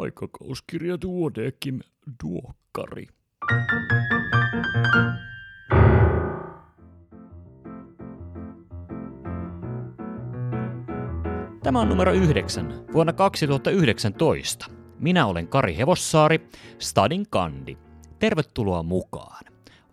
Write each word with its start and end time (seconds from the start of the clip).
Aikakauskirja 0.00 1.00
Duodekim 1.02 1.80
Duokkari. 2.24 3.06
Tämä 11.62 11.80
on 11.80 11.88
numero 11.88 12.12
9 12.12 12.86
vuonna 12.92 13.12
2019. 13.12 14.66
Minä 14.98 15.26
olen 15.26 15.48
Kari 15.48 15.76
Hevossaari, 15.76 16.48
Stadin 16.78 17.26
kandi. 17.30 17.76
Tervetuloa 18.18 18.82
mukaan. 18.82 19.44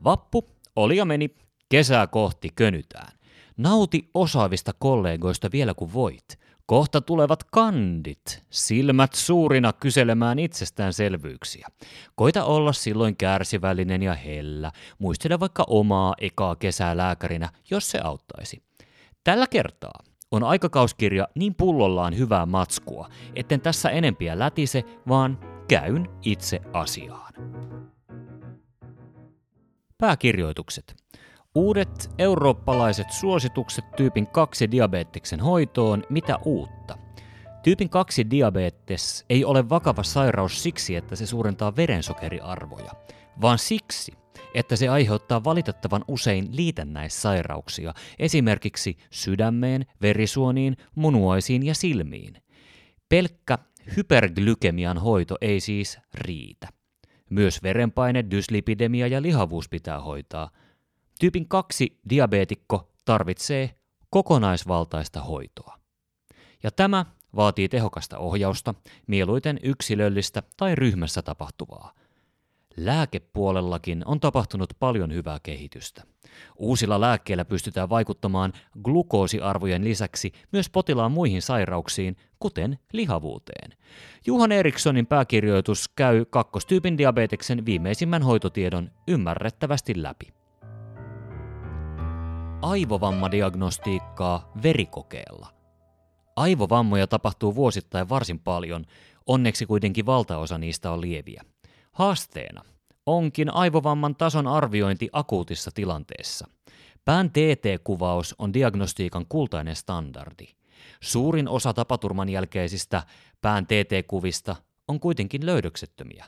Vappu 0.04 0.50
oli 0.75 0.97
ja 0.97 1.05
meni, 1.05 1.36
kesää 1.70 2.07
kohti 2.07 2.50
könytään. 2.55 3.18
Nauti 3.59 4.09
osaavista 4.13 4.71
kollegoista 4.79 5.49
vielä 5.51 5.73
kun 5.73 5.93
voit. 5.93 6.39
Kohta 6.65 7.01
tulevat 7.01 7.43
kandit, 7.43 8.43
silmät 8.49 9.13
suurina 9.13 9.73
kyselemään 9.73 10.39
itsestäänselvyyksiä. 10.39 11.67
Koita 12.15 12.43
olla 12.43 12.73
silloin 12.73 13.17
kärsivällinen 13.17 14.03
ja 14.03 14.15
hellä. 14.15 14.71
Muistele 15.00 15.39
vaikka 15.39 15.64
omaa 15.67 16.14
ekaa 16.21 16.55
kesää 16.55 16.97
lääkärinä, 16.97 17.50
jos 17.69 17.91
se 17.91 18.00
auttaisi. 18.03 18.64
Tällä 19.23 19.47
kertaa 19.47 20.03
on 20.31 20.43
aikakauskirja 20.43 21.28
niin 21.36 21.55
pullollaan 21.55 22.17
hyvää 22.17 22.45
matskua, 22.45 23.09
etten 23.36 23.61
tässä 23.61 23.89
enempiä 23.89 24.39
lätise, 24.39 24.83
vaan 25.07 25.39
käyn 25.67 26.09
itse 26.25 26.59
asiaan. 26.73 27.33
Pääkirjoitukset. 29.97 31.08
Uudet 31.55 32.09
eurooppalaiset 32.17 33.11
suositukset 33.11 33.85
tyypin 33.95 34.27
2 34.27 34.71
diabeteksen 34.71 35.39
hoitoon, 35.39 36.03
mitä 36.09 36.38
uutta? 36.45 36.97
Tyypin 37.63 37.89
2 37.89 38.30
diabetes 38.31 39.25
ei 39.30 39.45
ole 39.45 39.69
vakava 39.69 40.03
sairaus 40.03 40.63
siksi, 40.63 40.95
että 40.95 41.16
se 41.16 41.25
suurentaa 41.25 41.75
verensokeriarvoja, 41.75 42.91
vaan 43.41 43.58
siksi, 43.59 44.11
että 44.53 44.75
se 44.75 44.89
aiheuttaa 44.89 45.44
valitettavan 45.44 46.06
usein 46.08 46.47
liitännäissairauksia, 46.52 47.94
esimerkiksi 48.19 48.97
sydämeen, 49.11 49.86
verisuoniin, 50.02 50.78
munuaisiin 50.95 51.66
ja 51.66 51.75
silmiin. 51.75 52.34
Pelkkä 53.09 53.58
hyperglykemian 53.97 54.97
hoito 54.97 55.36
ei 55.41 55.59
siis 55.59 56.00
riitä. 56.13 56.67
Myös 57.30 57.63
verenpaine, 57.63 58.25
dyslipidemia 58.31 59.08
ja 59.08 59.22
lihavuus 59.22 59.69
pitää 59.69 60.02
hoitaa. 60.02 60.50
Tyypin 61.20 61.48
2 61.48 62.00
diabeetikko 62.09 62.92
tarvitsee 63.06 63.75
kokonaisvaltaista 64.09 65.22
hoitoa. 65.22 65.80
Ja 66.64 66.72
tämä 66.72 67.06
vaatii 67.36 67.70
tehokasta 67.70 68.17
ohjausta, 68.17 68.73
mieluiten 69.08 69.59
yksilöllistä 69.64 70.44
tai 70.58 70.75
ryhmässä 70.75 71.22
tapahtuvaa. 71.22 71.94
Lääkepuolellakin 72.78 74.03
on 74.06 74.20
tapahtunut 74.20 74.73
paljon 74.80 75.14
hyvää 75.14 75.40
kehitystä. 75.44 76.03
Uusilla 76.56 77.02
lääkkeillä 77.02 77.45
pystytään 77.45 77.90
vaikuttamaan 77.90 78.53
glukoosiarvojen 78.84 79.84
lisäksi 79.84 80.31
myös 80.52 80.70
potilaan 80.70 81.12
muihin 81.12 81.42
sairauksiin, 81.42 82.17
kuten 82.40 82.80
lihavuuteen. 82.94 83.72
Juhan 84.25 84.52
Erikssonin 84.52 85.08
pääkirjoitus 85.08 85.90
käy 85.95 86.25
kakkostyypin 86.25 86.97
diabeteksen 86.97 87.66
viimeisimmän 87.66 88.23
hoitotiedon 88.23 88.92
ymmärrettävästi 89.08 90.03
läpi. 90.03 90.39
Aivovammadiagnostiikkaa 92.62 94.52
verikokeella. 94.64 95.48
Aivovammoja 96.36 97.08
tapahtuu 97.08 97.56
vuosittain 97.56 98.10
varsin 98.10 98.40
paljon, 98.40 98.86
onneksi 99.26 99.66
kuitenkin 99.66 100.06
valtaosa 100.06 100.58
niistä 100.58 100.92
on 100.92 101.02
lieviä. 101.02 101.44
Haasteena 101.92 102.62
onkin 103.06 103.54
aivovamman 103.54 104.16
tason 104.16 104.48
arviointi 104.48 105.10
akuutissa 105.14 105.72
tilanteessa. 105.74 106.48
Pään 107.06 107.30
TT-kuvaus 107.30 108.36
on 108.38 108.53
diagnostiikan 108.53 109.25
kultainen 109.30 109.75
standardi. 109.75 110.46
Suurin 111.02 111.48
osa 111.48 111.74
tapaturman 111.74 112.30
jälkeisistä 112.30 113.03
pään 113.42 113.66
TT-kuvista 113.66 114.56
on 114.88 115.00
kuitenkin 115.00 115.46
löydöksettömiä. 115.46 116.25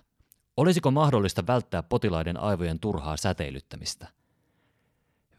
Olisiko 0.58 0.92
mahdollista 0.92 1.48
välttää 1.48 1.84
potilaiden 1.84 2.40
aivojen 2.40 2.80
turhaa 2.80 3.18
säteilyttämistä? 3.18 4.21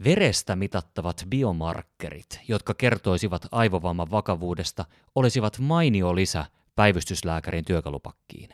Verestä 0.05 0.57
mitattavat 0.57 1.25
biomarkkerit, 1.29 2.41
jotka 2.49 2.75
kertoisivat 2.75 3.47
aivovamman 3.53 4.11
vakavuudesta, 4.11 4.85
olisivat 5.15 5.59
mainio 5.59 6.15
lisä 6.15 6.45
päivystyslääkärin 6.77 7.65
työkalupakkiin. 7.65 8.49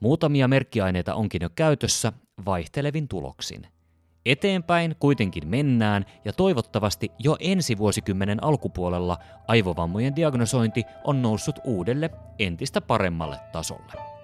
Muutamia 0.00 0.48
merkkiaineita 0.48 1.14
onkin 1.14 1.42
jo 1.42 1.50
käytössä 1.54 2.12
vaihtelevin 2.46 3.08
tuloksin. 3.08 3.66
Eteenpäin 4.26 4.96
kuitenkin 5.00 5.48
mennään 5.48 6.04
ja 6.24 6.32
toivottavasti 6.32 7.10
jo 7.18 7.36
ensi 7.40 7.78
vuosikymmenen 7.78 8.44
alkupuolella 8.44 9.18
aivovammojen 9.48 10.16
diagnosointi 10.16 10.84
on 11.04 11.22
noussut 11.22 11.58
uudelle 11.64 12.10
entistä 12.38 12.80
paremmalle 12.80 13.38
tasolle. 13.52 14.15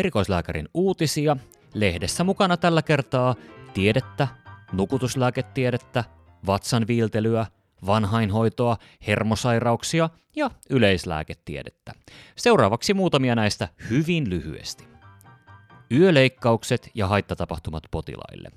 Erikoislääkärin 0.00 0.68
uutisia, 0.74 1.36
lehdessä 1.74 2.24
mukana 2.24 2.56
tällä 2.56 2.82
kertaa 2.82 3.34
tiedettä, 3.74 4.28
nukutuslääketiedettä, 4.72 6.04
vatsan 6.46 6.86
viiltelyä– 6.86 7.46
vanhainhoitoa, 7.86 8.76
hermosairauksia 9.06 10.10
ja 10.36 10.50
yleislääketiedettä. 10.70 11.92
Seuraavaksi 12.36 12.94
muutamia 12.94 13.34
näistä 13.34 13.68
hyvin 13.90 14.30
lyhyesti. 14.30 14.84
Yöleikkaukset 15.92 16.90
ja 16.94 17.06
haittatapahtumat 17.06 17.82
potilaille. 17.90 18.50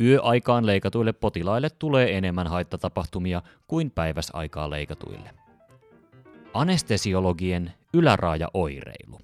Yöaikaan 0.00 0.66
leikatuille 0.66 1.12
potilaille 1.12 1.70
tulee 1.70 2.18
enemmän 2.18 2.46
haittatapahtumia 2.46 3.42
kuin 3.66 3.90
päiväsaikaa 3.90 4.70
leikatuille. 4.70 5.30
Anestesiologien 6.54 7.72
yläraajaoireilu. 7.94 9.20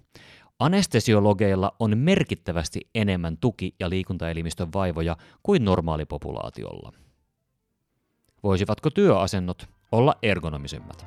Anestesiologeilla 0.60 1.76
on 1.78 1.98
merkittävästi 1.98 2.80
enemmän 2.94 3.36
tuki- 3.36 3.74
ja 3.80 3.90
liikuntaelimistön 3.90 4.72
vaivoja 4.72 5.16
kuin 5.42 5.64
normaalipopulaatiolla. 5.64 6.92
Voisivatko 8.42 8.90
työasennot 8.90 9.68
olla 9.92 10.14
ergonomisemmat? 10.22 11.06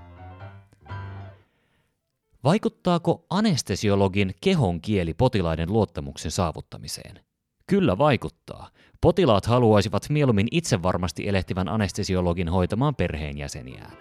Vaikuttaako 2.43 3.25
anestesiologin 3.29 4.33
kehon 4.41 4.81
kieli 4.81 5.13
potilaiden 5.13 5.73
luottamuksen 5.73 6.31
saavuttamiseen? 6.31 7.19
Kyllä 7.67 7.97
vaikuttaa. 7.97 8.69
Potilaat 9.01 9.45
haluaisivat 9.45 10.09
mieluummin 10.09 10.47
itse 10.51 10.83
varmasti 10.83 11.27
elehtivän 11.27 11.69
anestesiologin 11.69 12.49
hoitamaan 12.49 12.95
perheenjäseniään. 12.95 13.97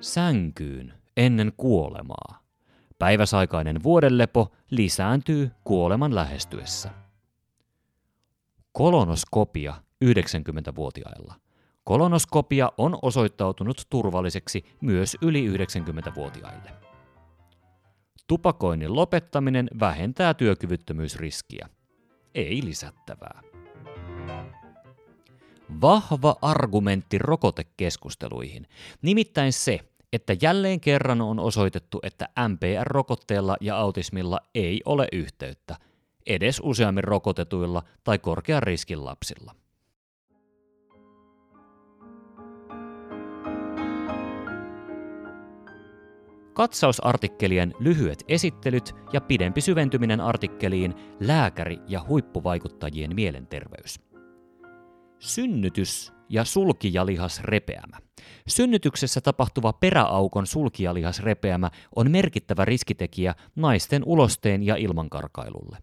Sänkyyn 0.00 0.94
ennen 1.16 1.52
kuolemaa. 1.56 2.41
Päiväsaikainen 3.02 3.82
vuodenlepo 3.82 4.52
lisääntyy 4.70 5.50
kuoleman 5.64 6.14
lähestyessä. 6.14 6.90
Kolonoskopia 8.72 9.74
90-vuotiailla. 10.04 11.34
Kolonoskopia 11.84 12.72
on 12.78 12.98
osoittautunut 13.02 13.86
turvalliseksi 13.90 14.64
myös 14.80 15.16
yli 15.22 15.48
90-vuotiaille. 15.48 16.70
Tupakoinnin 18.26 18.96
lopettaminen 18.96 19.68
vähentää 19.80 20.34
työkyvyttömyysriskiä. 20.34 21.68
Ei 22.34 22.64
lisättävää. 22.64 23.40
Vahva 25.80 26.36
argumentti 26.42 27.18
rokotekeskusteluihin. 27.18 28.66
Nimittäin 29.02 29.52
se, 29.52 29.80
että 30.12 30.36
jälleen 30.42 30.80
kerran 30.80 31.20
on 31.20 31.40
osoitettu, 31.40 32.00
että 32.02 32.28
MPR-rokotteella 32.48 33.56
ja 33.60 33.76
autismilla 33.76 34.40
ei 34.54 34.80
ole 34.84 35.08
yhteyttä, 35.12 35.76
edes 36.26 36.60
useammin 36.64 37.04
rokotetuilla 37.04 37.82
tai 38.04 38.18
korkean 38.18 38.62
riskin 38.62 39.04
lapsilla. 39.04 39.54
Katsausartikkelien 46.54 47.74
lyhyet 47.78 48.24
esittelyt 48.28 48.94
ja 49.12 49.20
pidempi 49.20 49.60
syventyminen 49.60 50.20
artikkeliin 50.20 50.94
Lääkäri 51.20 51.78
ja 51.88 52.04
huippuvaikuttajien 52.08 53.14
mielenterveys. 53.14 54.11
Synnytys 55.22 56.12
ja 56.28 56.44
sulkijalihasrepeämä. 56.44 57.98
Synnytyksessä 58.48 59.20
tapahtuva 59.20 59.72
peräaukon 59.72 60.46
sulkijalihasrepeämä 60.46 61.70
on 61.96 62.10
merkittävä 62.10 62.64
riskitekijä 62.64 63.34
naisten 63.56 64.02
ulosteen 64.06 64.62
ja 64.62 64.76
ilmankarkailulle. 64.76 65.78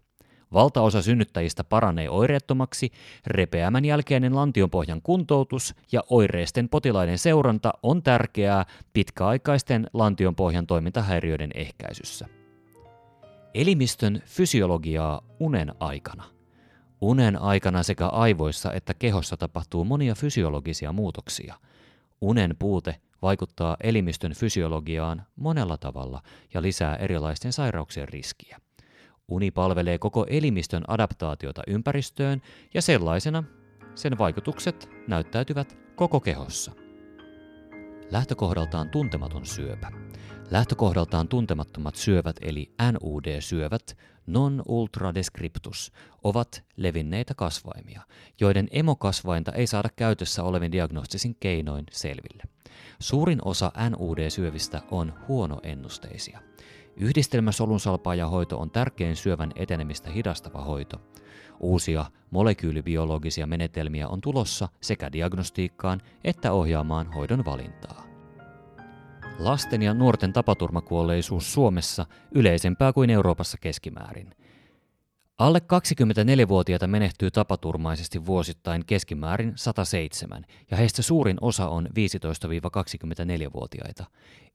Valtaosa 0.52 1.02
synnyttäjistä 1.02 1.64
paranee 1.64 2.10
oireettomaksi, 2.10 2.90
repeämän 3.26 3.84
jälkeinen 3.84 4.34
lantionpohjan 4.34 5.02
kuntoutus 5.02 5.74
ja 5.92 6.04
oireisten 6.10 6.68
potilaiden 6.68 7.18
seuranta 7.18 7.72
on 7.82 8.02
tärkeää 8.02 8.64
pitkäaikaisten 8.92 9.86
lantionpohjan 9.92 10.66
toimintahäiriöiden 10.66 11.50
ehkäisyssä. 11.54 12.26
Elimistön 13.54 14.22
fysiologiaa 14.26 15.22
unen 15.38 15.74
aikana. 15.80 16.39
Unen 17.00 17.42
aikana 17.42 17.82
sekä 17.82 18.06
aivoissa 18.06 18.72
että 18.72 18.94
kehossa 18.94 19.36
tapahtuu 19.36 19.84
monia 19.84 20.14
fysiologisia 20.14 20.92
muutoksia. 20.92 21.54
Unen 22.20 22.56
puute 22.58 22.96
vaikuttaa 23.22 23.76
elimistön 23.82 24.32
fysiologiaan 24.32 25.22
monella 25.36 25.76
tavalla 25.76 26.22
ja 26.54 26.62
lisää 26.62 26.96
erilaisten 26.96 27.52
sairauksien 27.52 28.08
riskiä. 28.08 28.60
Uni 29.28 29.50
palvelee 29.50 29.98
koko 29.98 30.26
elimistön 30.30 30.82
adaptaatiota 30.88 31.62
ympäristöön 31.66 32.42
ja 32.74 32.82
sellaisena 32.82 33.44
sen 33.94 34.18
vaikutukset 34.18 34.90
näyttäytyvät 35.08 35.78
koko 35.96 36.20
kehossa. 36.20 36.72
Lähtökohdaltaan 38.10 38.90
tuntematon 38.90 39.46
syöpä. 39.46 39.90
Lähtökohdaltaan 40.50 41.28
tuntemattomat 41.28 41.94
syövät 41.94 42.36
eli 42.40 42.72
NUD-syövät, 42.92 43.96
non 44.26 44.62
ultra 44.66 45.14
descriptus, 45.14 45.92
ovat 46.24 46.64
levinneitä 46.76 47.34
kasvaimia, 47.34 48.02
joiden 48.40 48.68
emokasvainta 48.70 49.52
ei 49.52 49.66
saada 49.66 49.88
käytössä 49.96 50.42
olevin 50.42 50.72
diagnostisin 50.72 51.36
keinoin 51.40 51.84
selville. 51.90 52.42
Suurin 52.98 53.38
osa 53.44 53.72
NUD-syövistä 53.90 54.82
on 54.90 55.12
huonoennusteisia. 55.28 56.40
Yhdistelmäsolunsalpaajahoito 56.96 58.58
on 58.58 58.70
tärkein 58.70 59.16
syövän 59.16 59.52
etenemistä 59.56 60.10
hidastava 60.10 60.64
hoito. 60.64 60.96
Uusia 61.60 62.04
molekyylibiologisia 62.30 63.46
menetelmiä 63.46 64.08
on 64.08 64.20
tulossa 64.20 64.68
sekä 64.80 65.12
diagnostiikkaan 65.12 66.00
että 66.24 66.52
ohjaamaan 66.52 67.12
hoidon 67.12 67.44
valintaa. 67.44 68.09
Lasten 69.40 69.82
ja 69.82 69.94
nuorten 69.94 70.32
tapaturmakuolleisuus 70.32 71.52
Suomessa 71.52 72.06
yleisempää 72.34 72.92
kuin 72.92 73.10
Euroopassa 73.10 73.58
keskimäärin. 73.60 74.34
Alle 75.38 75.58
24-vuotiaita 75.58 76.86
menehtyy 76.86 77.30
tapaturmaisesti 77.30 78.26
vuosittain 78.26 78.86
keskimäärin 78.86 79.52
107, 79.56 80.44
ja 80.70 80.76
heistä 80.76 81.02
suurin 81.02 81.36
osa 81.40 81.68
on 81.68 81.86
15-24-vuotiaita. 81.86 84.04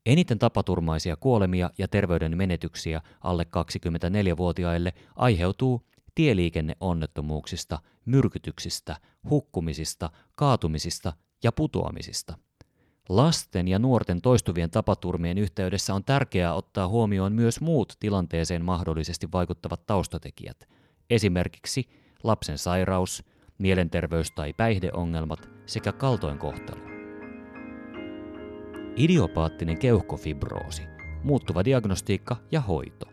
Eniten 0.06 0.38
tapaturmaisia 0.38 1.16
kuolemia 1.16 1.70
ja 1.78 1.88
terveyden 1.88 2.36
menetyksiä 2.36 3.00
alle 3.20 3.44
24-vuotiaille 3.44 4.92
aiheutuu 5.16 5.82
tieliikenneonnettomuuksista, 6.14 7.78
myrkytyksistä, 8.04 8.96
hukkumisista, 9.30 10.10
kaatumisista 10.34 11.12
ja 11.42 11.52
putoamisista. 11.52 12.45
Lasten 13.08 13.68
ja 13.68 13.78
nuorten 13.78 14.20
toistuvien 14.20 14.70
tapaturmien 14.70 15.38
yhteydessä 15.38 15.94
on 15.94 16.04
tärkeää 16.04 16.54
ottaa 16.54 16.88
huomioon 16.88 17.32
myös 17.32 17.60
muut 17.60 17.92
tilanteeseen 18.00 18.64
mahdollisesti 18.64 19.28
vaikuttavat 19.32 19.86
taustatekijät, 19.86 20.68
esimerkiksi 21.10 21.88
lapsen 22.22 22.58
sairaus, 22.58 23.24
mielenterveys- 23.58 24.34
tai 24.34 24.52
päihdeongelmat 24.52 25.48
sekä 25.66 25.92
kaltoinkohtelu. 25.92 26.80
Idiopaattinen 28.96 29.78
keuhkofibroosi, 29.78 30.82
muuttuva 31.22 31.64
diagnostiikka 31.64 32.36
ja 32.52 32.60
hoito. 32.60 33.06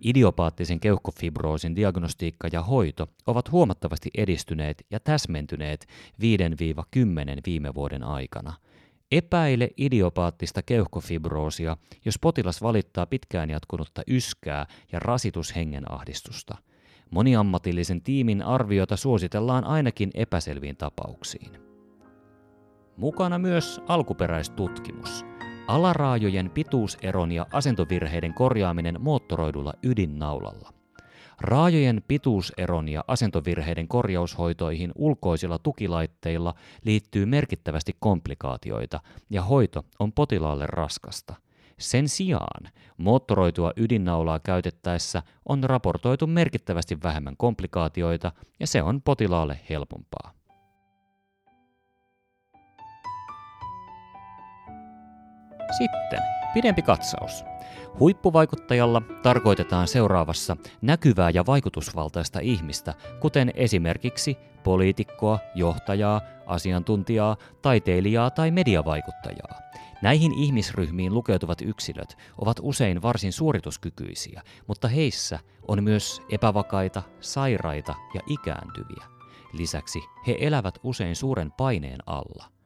Idiopaattisen 0.00 0.80
keuhkofibroosin 0.80 1.76
diagnostiikka 1.76 2.48
ja 2.52 2.62
hoito 2.62 3.06
ovat 3.26 3.52
huomattavasti 3.52 4.10
edistyneet 4.14 4.86
ja 4.90 5.00
täsmentyneet 5.00 5.86
5-10 6.22 7.40
viime 7.46 7.74
vuoden 7.74 8.02
aikana– 8.02 8.54
Epäile 9.12 9.70
idiopaattista 9.76 10.62
keuhkofibroosia, 10.62 11.76
jos 12.04 12.18
potilas 12.18 12.62
valittaa 12.62 13.06
pitkään 13.06 13.50
jatkunutta 13.50 14.02
yskää 14.08 14.66
ja 14.92 14.98
rasitushengenahdistusta. 14.98 16.56
Moniammatillisen 17.10 18.02
tiimin 18.02 18.42
arviota 18.42 18.96
suositellaan 18.96 19.64
ainakin 19.64 20.10
epäselviin 20.14 20.76
tapauksiin. 20.76 21.52
Mukana 22.96 23.38
myös 23.38 23.80
alkuperäistutkimus. 23.88 25.24
Alaraajojen 25.68 26.50
pituuseron 26.50 27.32
ja 27.32 27.46
asentovirheiden 27.52 28.34
korjaaminen 28.34 28.96
moottoroidulla 29.00 29.72
ydinnaulalla. 29.82 30.77
Raajojen 31.40 32.02
pituuseron 32.08 32.88
ja 32.88 33.04
asentovirheiden 33.06 33.88
korjaushoitoihin 33.88 34.92
ulkoisilla 34.94 35.58
tukilaitteilla 35.58 36.54
liittyy 36.84 37.26
merkittävästi 37.26 37.96
komplikaatioita 38.00 39.00
ja 39.30 39.42
hoito 39.42 39.84
on 39.98 40.12
potilaalle 40.12 40.66
raskasta. 40.66 41.34
Sen 41.78 42.08
sijaan 42.08 42.72
moottoroitua 42.96 43.72
ydinnaulaa 43.76 44.38
käytettäessä 44.38 45.22
on 45.48 45.64
raportoitu 45.64 46.26
merkittävästi 46.26 46.98
vähemmän 47.02 47.36
komplikaatioita 47.36 48.32
ja 48.60 48.66
se 48.66 48.82
on 48.82 49.02
potilaalle 49.02 49.60
helpompaa. 49.70 50.32
Sitten 55.78 56.37
pidempi 56.54 56.82
katsaus. 56.82 57.44
Huippuvaikuttajalla 58.00 59.02
tarkoitetaan 59.22 59.88
seuraavassa 59.88 60.56
näkyvää 60.82 61.30
ja 61.30 61.46
vaikutusvaltaista 61.46 62.40
ihmistä, 62.40 62.94
kuten 63.20 63.52
esimerkiksi 63.54 64.36
poliitikkoa, 64.64 65.38
johtajaa, 65.54 66.20
asiantuntijaa, 66.46 67.36
taiteilijaa 67.62 68.30
tai 68.30 68.50
mediavaikuttajaa. 68.50 69.58
Näihin 70.02 70.34
ihmisryhmiin 70.34 71.14
lukeutuvat 71.14 71.60
yksilöt 71.62 72.16
ovat 72.38 72.56
usein 72.62 73.02
varsin 73.02 73.32
suorituskykyisiä, 73.32 74.42
mutta 74.66 74.88
heissä 74.88 75.38
on 75.68 75.84
myös 75.84 76.22
epävakaita, 76.30 77.02
sairaita 77.20 77.94
ja 78.14 78.20
ikääntyviä. 78.26 79.04
Lisäksi 79.52 79.98
he 80.26 80.36
elävät 80.40 80.78
usein 80.82 81.16
suuren 81.16 81.52
paineen 81.52 81.98
alla– 82.06 82.44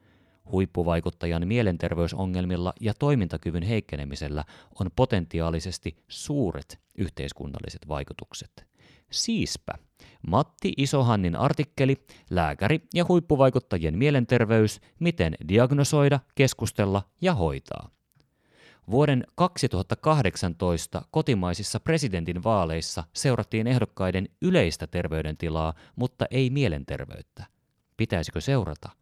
Huippuvaikuttajan 0.50 1.49
mielenterveysongelmilla 1.49 2.73
ja 2.81 2.94
toimintakyvyn 2.94 3.62
heikkenemisellä 3.62 4.44
on 4.81 4.91
potentiaalisesti 4.97 5.97
suuret 6.09 6.81
yhteiskunnalliset 6.99 7.89
vaikutukset. 7.89 8.67
Siispä 9.11 9.73
Matti 10.27 10.73
Isohannin 10.77 11.37
artikkeli 11.37 12.06
Lääkäri 12.31 12.81
ja 12.94 13.05
huippuvaikuttajien 13.09 13.99
mielenterveys, 13.99 14.81
miten 14.99 15.35
diagnosoida, 15.49 16.21
keskustella 16.35 17.03
ja 17.21 17.35
hoitaa. 17.35 17.91
Vuoden 18.90 19.25
2018 19.35 21.02
kotimaisissa 21.11 21.81
presidentin 21.81 22.45
vaaleissa 22.45 23.05
seurattiin 23.12 23.66
ehdokkaiden 23.66 24.28
yleistä 24.43 24.87
terveydentilaa, 24.87 25.75
mutta 25.97 26.26
ei 26.31 26.50
mielenterveyttä. 26.50 27.45
Pitäisikö 27.97 28.40
seurata? 28.40 29.01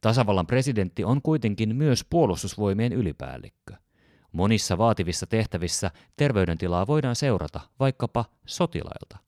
Tasavallan 0.00 0.46
presidentti 0.46 1.04
on 1.04 1.22
kuitenkin 1.22 1.76
myös 1.76 2.04
puolustusvoimien 2.10 2.92
ylipäällikkö. 2.92 3.74
Monissa 4.32 4.78
vaativissa 4.78 5.26
tehtävissä 5.26 5.90
terveydentilaa 6.16 6.86
voidaan 6.86 7.16
seurata 7.16 7.60
vaikkapa 7.80 8.24
sotilailta. 8.46 9.18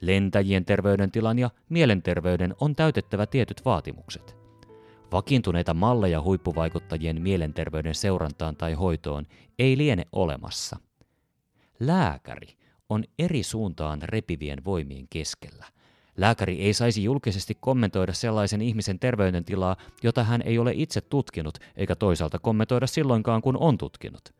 Lentäjien 0.00 0.64
terveydentilan 0.64 1.38
ja 1.38 1.50
mielenterveyden 1.68 2.54
on 2.60 2.76
täytettävä 2.76 3.26
tietyt 3.26 3.64
vaatimukset. 3.64 4.36
Vakiintuneita 5.12 5.74
malleja 5.74 6.22
huippuvaikuttajien 6.22 7.22
mielenterveyden 7.22 7.94
seurantaan 7.94 8.56
tai 8.56 8.72
hoitoon 8.72 9.26
ei 9.58 9.78
liene 9.78 10.04
olemassa. 10.12 10.76
Lääkäri 11.80 12.56
on 12.88 13.04
eri 13.18 13.42
suuntaan 13.42 14.02
repivien 14.02 14.64
voimien 14.64 15.06
keskellä– 15.10 15.64
Lääkäri 16.16 16.60
ei 16.60 16.74
saisi 16.74 17.04
julkisesti 17.04 17.56
kommentoida 17.60 18.12
sellaisen 18.12 18.62
ihmisen 18.62 18.98
terveydentilaa, 18.98 19.76
jota 20.02 20.24
hän 20.24 20.42
ei 20.42 20.58
ole 20.58 20.72
itse 20.74 21.00
tutkinut, 21.00 21.58
eikä 21.76 21.96
toisaalta 21.96 22.38
kommentoida 22.38 22.86
silloinkaan, 22.86 23.42
kun 23.42 23.56
on 23.56 23.78
tutkinut. 23.78 24.34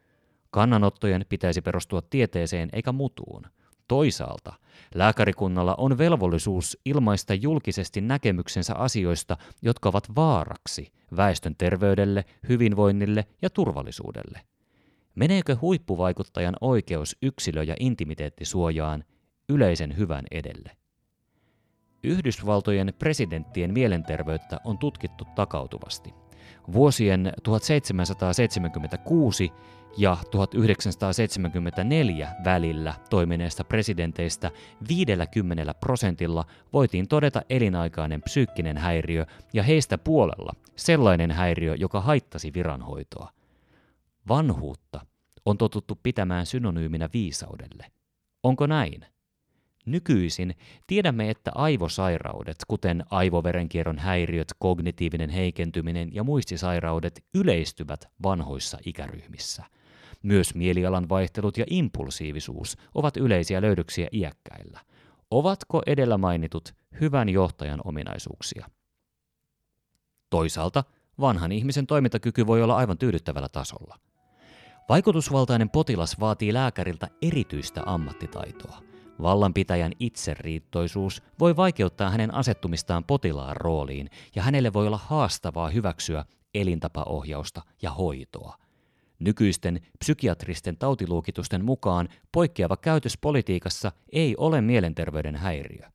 Kannanottojen 0.51 1.27
pitäisi 1.29 1.63
perustua 1.63 2.03
tieteeseen 2.03 2.69
eikä 2.73 2.93
mutuun. 2.93 3.43
Toisaalta 3.89 4.53
lääkärikunnalla 4.95 5.75
on 5.79 5.99
velvollisuus 5.99 6.79
ilmaista 6.85 7.35
julkisesti 7.35 8.01
näkemyksensä 8.01 8.75
asioista, 8.75 9.37
jotka 9.63 9.89
ovat 9.89 10.17
vaaraksi 10.17 10.93
väestön 11.17 11.57
terveydelle, 11.57 12.25
hyvinvoinnille 12.49 13.27
ja 13.43 13.51
turvallisuudelle. 13.51 14.41
Meneekö 15.15 15.57
huippuvaikuttajan 15.61 16.57
oikeus 16.61 17.17
yksilö- 17.23 17.65
ja 17.65 17.77
intimiteettisuojaan 17.81 19.05
yleisen 19.49 19.97
hyvän 19.97 20.25
edelle? 20.31 20.77
Yhdysvaltojen 22.05 22.95
presidenttien 22.99 23.73
mielenterveyttä 23.73 24.61
on 24.65 24.79
tutkittu 24.79 25.25
takautuvasti. 25.35 26.15
Vuosien 26.73 27.33
1776 27.43 29.53
ja 29.97 30.17
1974 30.31 32.29
välillä 32.45 32.95
toimineista 33.11 33.65
presidenteistä 33.65 34.51
50 34.89 35.75
prosentilla 35.75 36.45
voitiin 36.73 37.09
todeta 37.09 37.43
elinaikainen 37.51 38.23
psyykkinen 38.23 38.79
häiriö 38.79 39.27
ja 39.53 39.63
heistä 39.63 39.99
puolella 39.99 40.53
sellainen 40.77 41.31
häiriö, 41.31 41.75
joka 41.75 42.01
haittasi 42.01 42.53
viranhoitoa. 42.55 43.33
Vanhuutta 44.29 45.07
on 45.45 45.59
totuttu 45.59 46.01
pitämään 46.03 46.47
synonyyminä 46.47 47.09
viisaudelle. 47.13 47.87
Onko 48.43 48.67
näin? 48.67 49.07
Nykyisin 49.87 50.55
tiedämme, 50.87 51.31
että 51.31 51.51
aivosairaudet, 51.55 52.57
kuten 52.69 53.05
aivoverenkierron 53.11 53.99
häiriöt, 53.99 54.49
kognitiivinen 54.59 55.31
heikentyminen 55.31 56.15
ja 56.15 56.25
muistisairaudet, 56.25 57.25
yleistyvät 57.35 58.09
vanhoissa 58.23 58.79
ikäryhmissä. 58.87 59.65
Myös 60.23 60.55
mielialan 60.55 61.09
vaihtelut 61.09 61.59
ja 61.59 61.65
impulsiivisuus 61.71 62.77
ovat 62.95 63.17
yleisiä 63.17 63.63
löydöksiä 63.63 64.09
iäkkäillä. 64.13 64.81
Ovatko 65.31 65.83
edellä 65.87 66.19
mainitut 66.19 66.75
hyvän 67.01 67.29
johtajan 67.29 67.81
ominaisuuksia? 67.85 68.71
Toisaalta 70.31 70.85
vanhan 71.21 71.53
ihmisen 71.53 71.87
toimintakyky 71.87 72.47
voi 72.47 72.63
olla 72.63 72.77
aivan 72.77 72.99
tyydyttävällä 72.99 73.49
tasolla. 73.49 73.99
Vaikutusvaltainen 74.89 75.71
potilas 75.71 76.21
vaatii 76.21 76.55
lääkäriltä 76.55 77.09
erityistä 77.23 77.83
ammattitaitoa– 77.87 78.83
Vallanpitäjän 79.23 79.93
itseriittoisuus 80.01 81.23
voi 81.41 81.57
vaikeuttaa 81.57 82.11
hänen 82.11 82.35
asettumistaan 82.35 83.05
potilaan 83.05 83.57
rooliin 83.57 84.11
ja 84.35 84.43
hänelle 84.43 84.73
voi 84.73 84.87
olla 84.87 85.01
haastavaa 85.07 85.69
hyväksyä 85.69 86.25
elintapaohjausta 86.55 87.63
ja 87.83 87.91
hoitoa. 87.91 88.57
Nykyisten 89.19 89.81
psykiatristen 89.99 90.77
tautiluokitusten 90.77 91.65
mukaan 91.65 92.09
poikkeava 92.33 92.77
käytös 92.77 93.19
politiikassa 93.19 93.93
ei 94.13 94.37
ole 94.37 94.61
mielenterveyden 94.61 95.37
häiriö. 95.37 95.87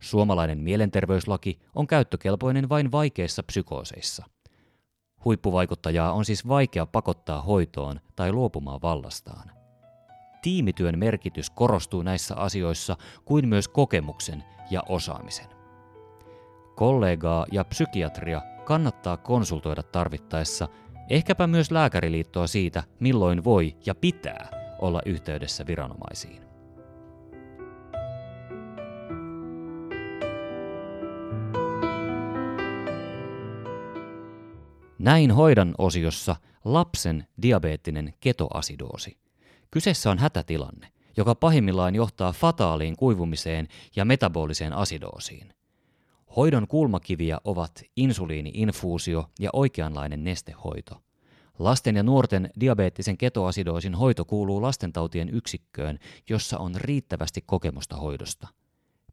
Suomalainen 0.00 0.58
mielenterveyslaki 0.58 1.58
on 1.74 1.86
käyttökelpoinen 1.86 2.68
vain 2.68 2.92
vaikeissa 2.92 3.42
psykooseissa. 3.42 4.26
Huippuvaikuttajaa 5.24 6.12
on 6.12 6.24
siis 6.24 6.48
vaikea 6.48 6.86
pakottaa 6.86 7.42
hoitoon 7.42 8.00
tai 8.16 8.32
luopumaan 8.32 8.82
vallastaan. 8.82 9.57
Tiimityön 10.42 10.98
merkitys 10.98 11.50
korostuu 11.50 12.02
näissä 12.02 12.36
asioissa 12.36 12.96
kuin 13.24 13.48
myös 13.48 13.68
kokemuksen 13.68 14.44
ja 14.70 14.82
osaamisen. 14.88 15.46
Kollegaa 16.76 17.46
ja 17.52 17.64
psykiatria 17.64 18.42
kannattaa 18.64 19.16
konsultoida 19.16 19.82
tarvittaessa, 19.82 20.68
ehkäpä 21.10 21.46
myös 21.46 21.70
lääkäriliittoa 21.70 22.46
siitä, 22.46 22.82
milloin 23.00 23.44
voi 23.44 23.76
ja 23.86 23.94
pitää 23.94 24.48
olla 24.78 25.02
yhteydessä 25.06 25.66
viranomaisiin. 25.66 26.42
Näin 34.98 35.30
hoidan 35.30 35.74
osiossa 35.78 36.36
lapsen 36.64 37.26
diabeettinen 37.42 38.14
ketoasidoosi– 38.20 39.18
Kyseessä 39.70 40.10
on 40.10 40.18
hätätilanne, 40.18 40.88
joka 41.16 41.34
pahimmillaan 41.34 41.94
johtaa 41.94 42.32
fataaliin 42.32 42.96
kuivumiseen 42.96 43.68
ja 43.96 44.04
metaboliseen 44.04 44.72
asidoosiin. 44.72 45.54
Hoidon 46.36 46.68
kulmakiviä 46.68 47.38
ovat 47.44 47.82
insuliiniinfuusio 47.96 49.30
ja 49.40 49.50
oikeanlainen 49.52 50.24
nestehoito. 50.24 51.02
Lasten 51.58 51.96
ja 51.96 52.02
nuorten 52.02 52.50
diabeettisen 52.60 53.18
ketoasidoosin 53.18 53.94
hoito 53.94 54.24
kuuluu 54.24 54.62
lastentautien 54.62 55.28
yksikköön, 55.28 55.98
jossa 56.28 56.58
on 56.58 56.74
riittävästi 56.74 57.42
kokemusta 57.46 57.96
hoidosta. 57.96 58.48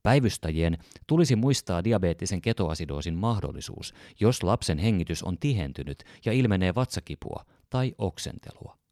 Päivystäjien 0.03 0.77
tulisi 1.07 1.35
muistaa 1.35 1.83
diabeettisen 1.83 2.41
ketoasidoosin 2.41 3.15
mahdollisuus, 3.15 3.93
jos 4.19 4.43
lapsen 4.43 4.77
hengitys 4.77 5.23
on 5.23 5.37
tihentynyt 5.37 6.03
ja 6.25 6.31
ilmenee 6.31 6.75
vatsakipua 6.75 7.45
tai 7.69 7.95
oksentelua. 7.97 8.84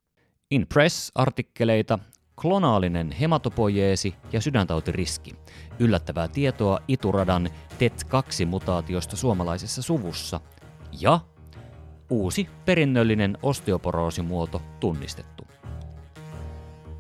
In 0.54 0.68
Press-artikkeleita, 0.68 2.00
klonaalinen 2.42 3.12
hematopojeesi 3.12 4.16
ja 4.32 4.42
sydäntautiriski. 4.42 5.36
Yllättävää 5.80 6.28
tietoa 6.28 6.80
Ituradan 6.88 7.50
TET2-mutaatiosta 7.80 9.16
suomalaisessa 9.16 9.82
suvussa. 9.82 10.40
Ja 11.00 11.20
uusi 12.10 12.50
perinnöllinen 12.66 13.38
osteoporoosimuoto 13.44 14.62
tunnistettu. 14.80 15.48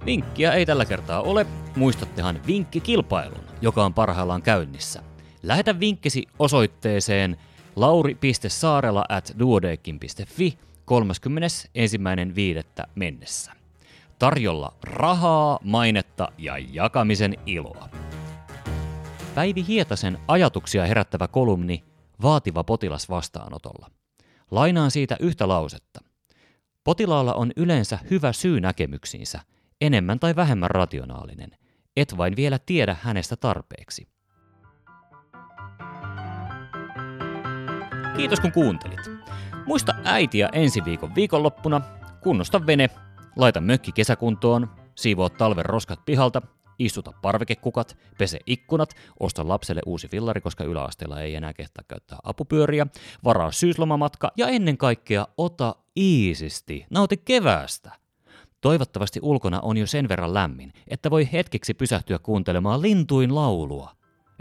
Vinkkiä 0.05 0.51
ei 0.51 0.65
tällä 0.65 0.85
kertaa 0.85 1.21
ole. 1.21 1.45
Muistattehan 1.75 2.39
vinkkikilpailun, 2.47 3.43
joka 3.61 3.85
on 3.85 3.93
parhaillaan 3.93 4.41
käynnissä. 4.41 5.03
Lähetä 5.43 5.79
vinkkisi 5.79 6.23
osoitteeseen 6.39 7.37
lauri.saarela 7.75 9.05
at 9.09 9.33
31.5. 10.91 12.87
mennessä. 12.95 13.51
Tarjolla 14.19 14.73
rahaa, 14.83 15.59
mainetta 15.63 16.27
ja 16.37 16.57
jakamisen 16.57 17.35
iloa. 17.45 17.89
Päivi 19.35 19.65
Hietasen 19.67 20.17
ajatuksia 20.27 20.85
herättävä 20.85 21.27
kolumni 21.27 21.83
Vaativa 22.21 22.63
potilas 22.63 23.09
vastaanotolla. 23.09 23.91
Lainaan 24.51 24.91
siitä 24.91 25.17
yhtä 25.19 25.47
lausetta. 25.47 25.99
Potilaalla 26.83 27.33
on 27.33 27.51
yleensä 27.55 27.99
hyvä 28.09 28.33
syy 28.33 28.61
näkemyksiinsä, 28.61 29.39
enemmän 29.81 30.19
tai 30.19 30.35
vähemmän 30.35 30.71
rationaalinen. 30.71 31.51
Et 31.97 32.17
vain 32.17 32.35
vielä 32.35 32.59
tiedä 32.59 32.95
hänestä 33.01 33.35
tarpeeksi. 33.35 34.07
Kiitos 38.17 38.39
kun 38.39 38.51
kuuntelit. 38.51 38.99
Muista 39.65 39.95
äitiä 40.03 40.49
ensi 40.53 40.85
viikon 40.85 41.15
viikonloppuna, 41.15 41.81
kunnosta 42.21 42.65
vene, 42.67 42.89
laita 43.35 43.61
mökki 43.61 43.91
kesäkuntoon, 43.91 44.67
siivoa 44.95 45.29
talven 45.29 45.65
roskat 45.65 46.05
pihalta, 46.05 46.41
istuta 46.79 47.11
parvekekukat, 47.21 47.97
pese 48.17 48.39
ikkunat, 48.47 48.89
osta 49.19 49.47
lapselle 49.47 49.81
uusi 49.85 50.07
villari, 50.11 50.41
koska 50.41 50.63
yläasteella 50.63 51.21
ei 51.21 51.35
enää 51.35 51.53
kehtaa 51.53 51.83
käyttää 51.87 52.17
apupyöriä, 52.23 52.87
varaa 53.23 53.51
syyslomamatka 53.51 54.31
ja 54.37 54.47
ennen 54.47 54.77
kaikkea 54.77 55.27
ota 55.37 55.75
iisisti, 55.97 56.85
nauti 56.89 57.17
keväästä. 57.17 57.91
Toivottavasti 58.61 59.19
ulkona 59.23 59.59
on 59.61 59.77
jo 59.77 59.87
sen 59.87 60.09
verran 60.09 60.33
lämmin, 60.33 60.73
että 60.87 61.11
voi 61.11 61.29
hetkeksi 61.33 61.73
pysähtyä 61.73 62.19
kuuntelemaan 62.19 62.81
lintuin 62.81 63.35
laulua. 63.35 63.91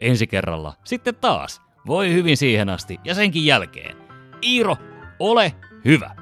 Ensi 0.01 0.27
kerralla, 0.27 0.75
sitten 0.85 1.15
taas. 1.15 1.63
Voi 1.87 2.13
hyvin 2.13 2.37
siihen 2.37 2.69
asti 2.69 2.99
ja 3.05 3.15
senkin 3.15 3.47
jälkeen. 3.47 3.97
Iiro 4.43 4.77
ole 5.23 5.55
hyvä. 5.85 6.22